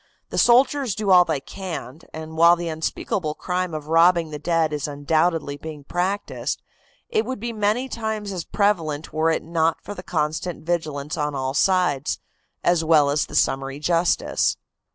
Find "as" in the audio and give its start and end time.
8.31-8.43, 12.63-12.83, 13.11-13.27